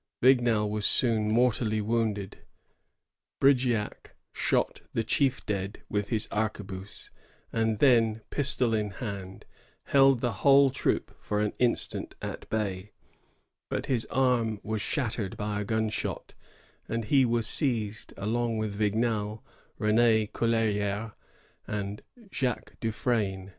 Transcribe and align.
Vignal 0.23 0.67
was 0.67 0.87
soon 0.87 1.29
mortally 1.31 1.79
wounded. 1.79 2.39
Brigeac 3.39 4.15
shot 4.33 4.81
the 4.95 5.03
chief 5.03 5.45
dead 5.45 5.83
with 5.89 6.09
his 6.09 6.27
arquebuse, 6.31 7.11
and 7.53 7.77
then, 7.77 8.21
pistol 8.31 8.73
in 8.73 8.89
hand, 8.89 9.45
held 9.83 10.19
the 10.19 10.31
whole 10.41 10.71
troop 10.71 11.15
for 11.21 11.39
an 11.39 11.53
instant 11.59 12.15
at 12.19 12.49
bay; 12.49 12.93
but 13.69 13.85
his 13.85 14.05
arm 14.09 14.59
was 14.63 14.81
shattered 14.81 15.37
by 15.37 15.61
a 15.61 15.63
gun 15.63 15.87
shot, 15.87 16.33
and 16.89 17.05
he 17.05 17.23
was 17.23 17.45
seized, 17.45 18.11
along 18.17 18.57
with 18.57 18.73
Vignal, 18.75 19.45
Ren^ 19.79 20.31
Cuill^rier, 20.31 21.13
and 21.67 22.01
Jacques 22.31 22.73
Dufresne. 22.79 23.49